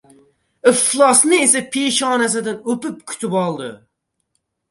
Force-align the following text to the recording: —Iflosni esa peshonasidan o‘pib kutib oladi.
—Iflosni 0.69 1.37
esa 1.47 1.61
peshonasidan 1.75 2.59
o‘pib 2.75 2.97
kutib 3.11 3.37
oladi. 3.45 3.69